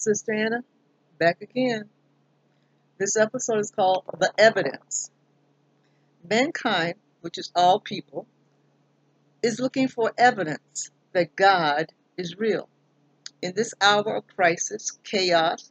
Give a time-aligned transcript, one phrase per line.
[0.00, 0.64] Sister Anna,
[1.18, 1.90] back again.
[2.96, 5.10] This episode is called The Evidence.
[6.26, 8.26] Mankind, which is all people,
[9.42, 12.70] is looking for evidence that God is real.
[13.42, 15.70] In this hour of crisis, chaos,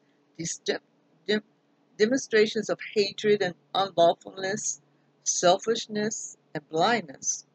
[1.98, 4.80] demonstrations of hatred and unlawfulness,
[5.24, 7.48] selfishness, and blindness,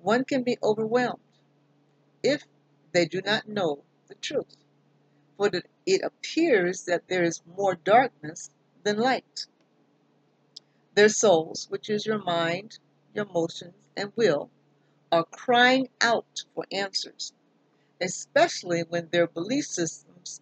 [0.00, 1.18] one can be overwhelmed
[2.22, 2.44] if
[2.92, 4.61] they do not know the truth.
[5.86, 8.50] It appears that there is more darkness
[8.84, 9.46] than light.
[10.94, 12.78] Their souls, which is your mind,
[13.14, 14.50] your emotions, and will,
[15.10, 17.32] are crying out for answers,
[18.00, 20.40] especially when their belief systems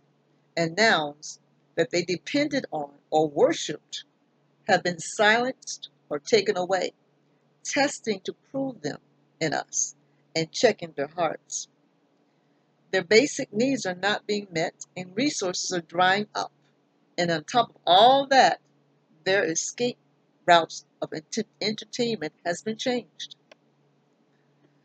[0.56, 1.40] and nouns
[1.76, 4.04] that they depended on or worshiped
[4.68, 6.92] have been silenced or taken away,
[7.64, 9.01] testing to prove them
[9.40, 9.95] in us
[10.37, 11.68] and checking their hearts.
[12.92, 16.52] Their basic needs are not being met and resources are drying up.
[17.16, 18.60] And on top of all that,
[19.24, 19.98] their escape
[20.46, 21.12] routes of
[21.60, 23.37] entertainment has been changed.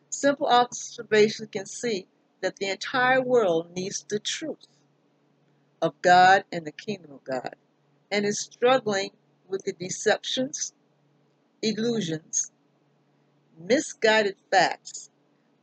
[0.09, 2.07] Simple observation can see
[2.41, 4.67] that the entire world needs the truth
[5.81, 7.55] of God and the kingdom of God
[8.11, 9.11] and is struggling
[9.47, 10.73] with the deceptions,
[11.61, 12.51] illusions,
[13.59, 15.09] misguided facts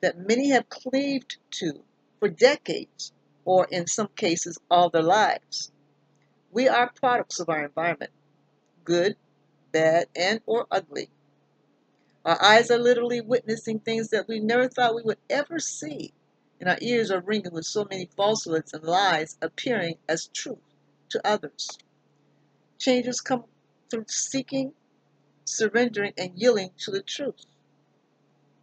[0.01, 1.83] that many have cleaved to
[2.23, 3.13] for decades
[3.45, 5.73] or in some cases all their lives.
[6.53, 8.13] We are products of our environment,
[8.85, 9.17] good,
[9.73, 11.11] bad, and or ugly.
[12.25, 16.15] Our eyes are literally witnessing things that we never thought we would ever see,
[16.61, 20.59] and our ears are ringing with so many falsehoods and lies appearing as truth
[21.11, 21.79] to others.
[22.79, 23.45] Changes come
[23.91, 24.75] through seeking,
[25.45, 27.47] surrendering, and yielding to the truth,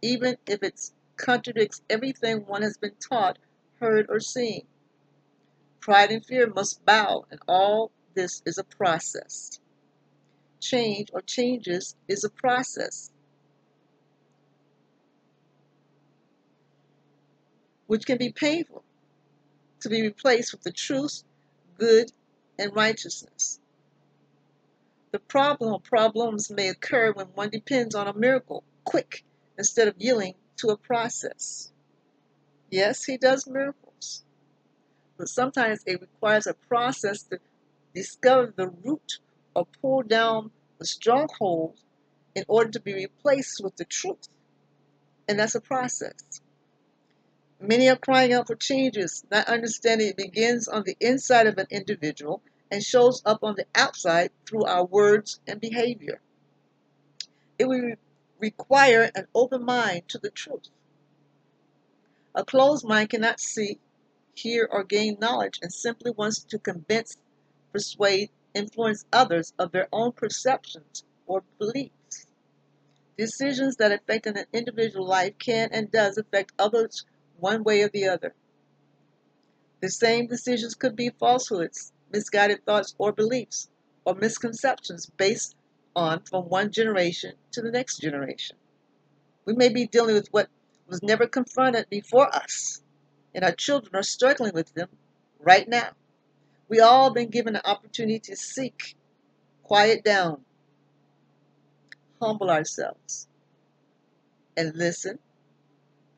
[0.02, 0.80] even if it
[1.16, 3.38] contradicts everything one has been taught,
[3.80, 4.66] heard, or seen.
[5.80, 9.60] Pride and fear must bow, and all this is a process.
[10.60, 13.10] Change or changes is a process
[17.86, 18.84] which can be painful
[19.80, 21.24] to be replaced with the truth,
[21.78, 22.12] good,
[22.58, 23.58] and righteousness.
[25.10, 29.24] The problem or problems may occur when one depends on a miracle, quick,
[29.58, 31.72] instead of yielding to a process.
[32.70, 34.24] Yes, he does miracles,
[35.18, 37.40] but sometimes it requires a process to
[37.94, 39.18] discover the root
[39.54, 41.78] or pull down the stronghold
[42.34, 44.28] in order to be replaced with the truth.
[45.28, 46.14] And that's a process.
[47.60, 51.66] Many are crying out for changes, not understanding it begins on the inside of an
[51.70, 56.20] individual and shows up on the outside through our words and behavior.
[57.58, 57.94] It will
[58.38, 60.70] require an open mind to the truth.
[62.34, 63.80] A closed mind cannot see,
[64.34, 67.16] hear, or gain knowledge and simply wants to convince,
[67.72, 72.26] persuade, influence others of their own perceptions or beliefs.
[73.18, 77.04] Decisions that affect an individual life can and does affect others
[77.38, 78.34] one way or the other.
[79.80, 83.68] The same decisions could be falsehoods, misguided thoughts or beliefs,
[84.04, 85.56] or misconceptions based
[85.96, 88.56] on from one generation to the next generation.
[89.44, 90.48] We may be dealing with what
[90.90, 92.82] was never confronted before us,
[93.34, 94.88] and our children are struggling with them
[95.38, 95.90] right now.
[96.68, 98.96] We all been given an opportunity to seek,
[99.62, 100.44] quiet down,
[102.20, 103.28] humble ourselves,
[104.56, 105.18] and listen,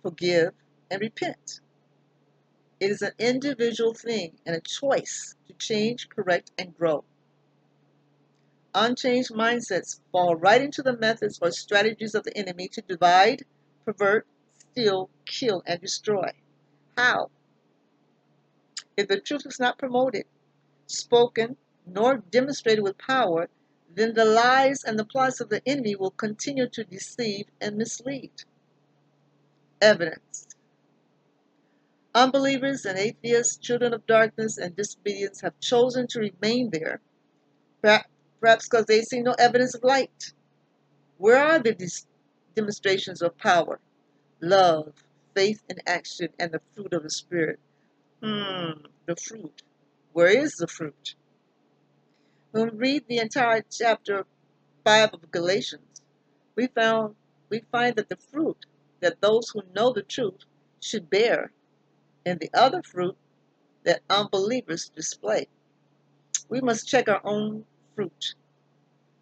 [0.03, 0.53] forgive,
[0.91, 1.60] and repent.
[2.81, 7.04] It is an individual thing and a choice to change, correct, and grow.
[8.75, 13.43] Unchanged mindsets fall right into the methods or strategies of the enemy to divide,
[13.84, 14.27] pervert,
[14.72, 16.31] steal, kill, and destroy.
[16.97, 17.31] How?
[18.97, 20.25] If the truth is not promoted,
[20.87, 21.56] spoken,
[21.87, 23.49] nor demonstrated with power,
[23.94, 28.33] then the lies and the plots of the enemy will continue to deceive and mislead.
[29.81, 30.49] Evidence
[32.15, 37.01] Unbelievers and atheists, children of darkness and disobedience, have chosen to remain there,
[38.41, 40.33] perhaps because they see no evidence of light.
[41.16, 41.74] Where are the
[42.54, 43.80] demonstrations of power,
[44.42, 44.92] love,
[45.36, 47.60] faith in action, and the fruit of the Spirit?
[48.22, 49.62] Hmm, the fruit.
[50.12, 51.16] Where is the fruit?
[52.53, 54.27] When we read the entire chapter
[54.84, 56.03] 5 of Galatians,
[56.56, 57.16] we found
[57.50, 58.66] we find that the fruit
[59.00, 60.41] that those who know the truth
[60.80, 61.53] should bear
[62.27, 63.16] and the other fruit
[63.84, 65.48] that unbelievers display.
[66.48, 67.65] We must check our own
[67.97, 68.34] fruit.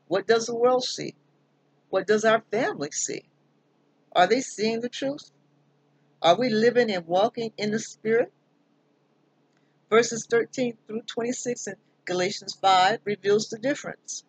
[0.09, 1.15] What does the world see?
[1.91, 3.25] What does our family see?
[4.13, 5.31] Are they seeing the truth?
[6.23, 8.33] Are we living and walking in the Spirit?
[9.91, 11.75] Verses 13 through 26 in
[12.05, 14.25] Galatians 5 reveals the difference.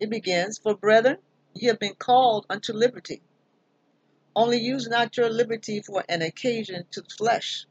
[0.00, 1.18] It begins, For brethren,
[1.54, 3.22] ye have been called unto liberty.
[4.36, 7.66] Only use not your liberty for an occasion to the flesh,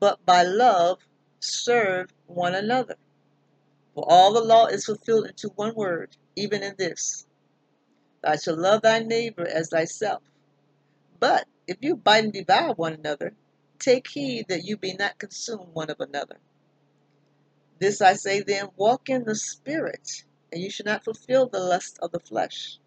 [0.00, 0.98] but by love
[1.40, 2.96] serve one another.
[3.94, 7.26] For all the law is fulfilled into one word, even in this
[8.26, 10.20] Thou shalt love thy neighbor as thyself.
[11.20, 13.34] But if you bite and devour one another,
[13.78, 16.38] take heed that you be not consumed one of another.
[17.78, 22.00] This I say then, walk in the Spirit, and you shall not fulfill the lust
[22.02, 22.78] of the flesh.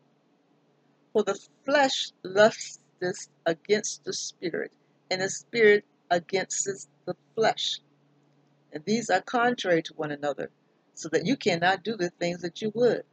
[1.14, 4.74] For the flesh lusteth against the Spirit,
[5.10, 6.70] and the Spirit against
[7.06, 7.80] the flesh.
[8.74, 10.52] And these are contrary to one another,
[10.96, 13.04] so that you cannot do the things that you would.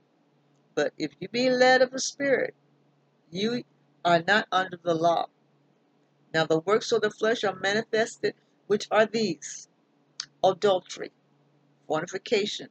[0.77, 2.55] But if you be led of the Spirit,
[3.31, 3.65] you
[4.05, 5.27] are not under the law.
[6.35, 8.35] Now the works of the flesh are manifested,
[8.67, 9.69] which are these
[10.45, 11.13] adultery,
[11.89, 12.69] fornication,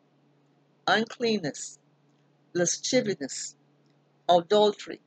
[0.88, 1.80] uncleanness,
[2.54, 3.56] lasciviousness,
[4.30, 5.02] adultery,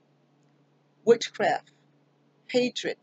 [1.05, 1.71] witchcraft,
[2.49, 2.97] hatred,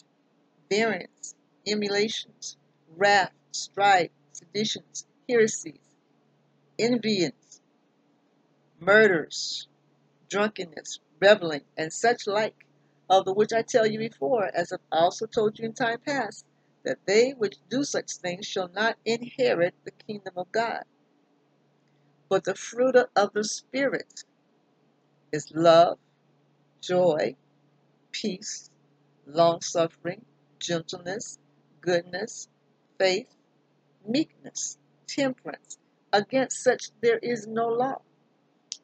[0.69, 2.57] variance, emulations,
[2.97, 5.79] wrath, strife, seditions, heresies,
[6.77, 7.61] envyings,
[8.81, 9.69] murders,
[10.29, 12.65] drunkenness, reveling, and such like,
[13.09, 16.45] of the which I tell you before, as I also told you in time past,
[16.83, 20.83] that they which do such things shall not inherit the kingdom of God.
[22.29, 24.23] But the fruit of the Spirit
[25.31, 25.99] is love,
[26.81, 27.35] joy,
[28.11, 28.71] peace,
[29.27, 30.25] long suffering,
[30.59, 31.39] gentleness,
[31.81, 32.47] goodness,
[32.99, 33.35] faith,
[34.07, 35.77] meekness, temperance.
[36.13, 38.01] Against such there is no law.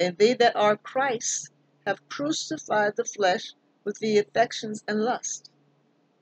[0.01, 1.51] And they that are Christ
[1.85, 3.53] have crucified the flesh
[3.83, 5.51] with the affections and lust.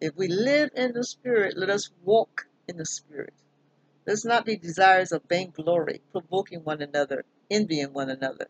[0.01, 3.33] If we live in the Spirit, let us walk in the Spirit.
[4.05, 8.49] Let's not be desires of vainglory, provoking one another, envying one another.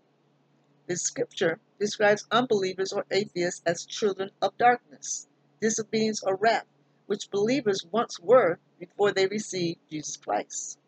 [0.87, 5.27] This scripture describes unbelievers or atheists as children of darkness,
[5.61, 6.65] disobedience or wrath,
[7.05, 10.79] which believers once were before they received Jesus Christ.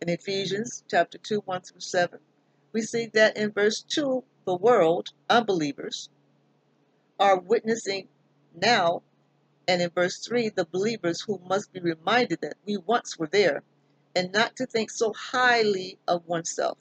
[0.00, 2.18] In Ephesians chapter 2, 1 through 7,
[2.74, 6.10] we see that in verse 2, the world, unbelievers,
[7.20, 8.08] are witnessing
[8.54, 9.02] now,
[9.68, 13.62] and in verse 3, the believers who must be reminded that we once were there,
[14.16, 16.78] and not to think so highly of oneself.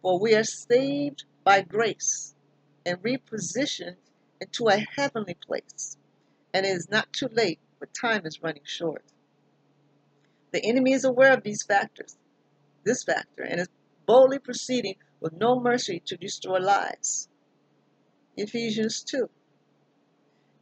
[0.00, 2.34] For we are saved by grace
[2.86, 3.96] and repositioned
[4.40, 5.98] into a heavenly place.
[6.54, 9.04] And it is not too late, but time is running short.
[10.52, 12.16] The enemy is aware of these factors,
[12.84, 13.68] this factor, and is
[14.06, 17.28] boldly proceeding with no mercy to destroy lives.
[18.36, 19.28] Ephesians 2.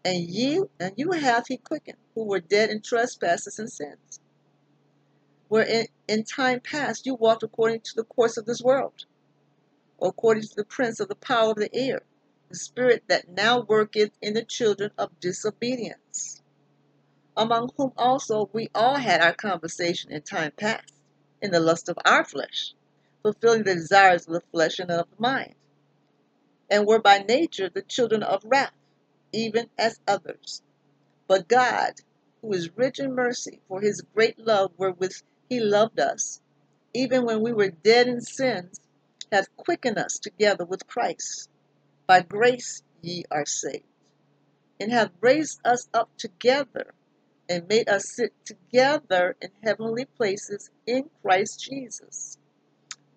[0.04, 4.20] And you and you have he quickened, who were dead in trespasses and sins,
[5.48, 9.04] where in, in time past you walked according to the course of this world,
[10.00, 12.02] according to the prince of the power of the air,
[12.48, 16.42] the spirit that now worketh in the children of disobedience,
[17.36, 20.94] among whom also we all had our conversation in time past,
[21.42, 22.74] in the lust of our flesh
[23.22, 25.54] fulfilling the desires of the flesh and of the mind,
[26.70, 28.72] and were by nature the children of wrath,
[29.32, 30.62] even as others.
[31.26, 31.94] But God,
[32.40, 35.12] who is rich in mercy, for his great love wherewith
[35.48, 36.40] he loved us,
[36.94, 38.80] even when we were dead in sins,
[39.32, 41.50] hath quickened us together with Christ.
[42.06, 43.84] By grace ye are saved,
[44.80, 46.94] and hath raised us up together,
[47.48, 52.38] and made us sit together in heavenly places in Christ Jesus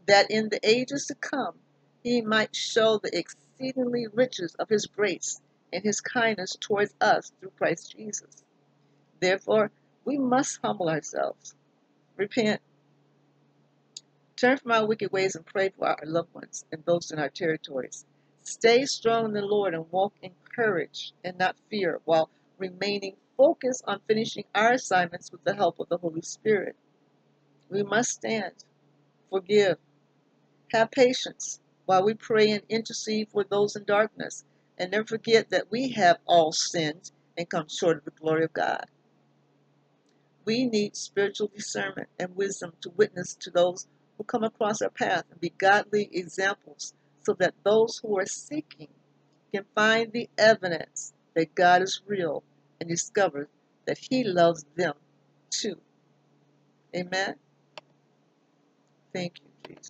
[0.08, 1.56] that in the ages to come
[2.04, 5.40] he might show the exceedingly riches of his grace
[5.72, 8.44] and his kindness towards us through Christ Jesus.
[9.20, 9.72] Therefore,
[10.04, 11.54] we must humble ourselves,
[12.18, 12.62] repent,
[14.36, 17.30] turn from our wicked ways, and pray for our loved ones and those in our
[17.30, 18.06] territories.
[18.42, 23.84] Stay strong in the Lord and walk in courage and not fear while remaining focused
[23.88, 26.76] on finishing our assignments with the help of the Holy Spirit.
[27.70, 28.54] We must stand,
[29.30, 29.78] forgive,
[30.74, 34.46] have patience while we pray and intercede for those in darkness,
[34.78, 38.54] and never forget that we have all sinned and come short of the glory of
[38.54, 38.86] God.
[40.46, 43.88] We need spiritual discernment and wisdom to witness to those
[44.18, 48.90] who come across our path and be godly examples so that those who are seeking
[49.54, 52.44] can find the evidence that God is real
[52.80, 53.50] and discover
[53.86, 54.96] that He loves them
[55.52, 55.78] too.
[56.96, 57.36] Amen.
[59.14, 59.90] Thank you, Jesus.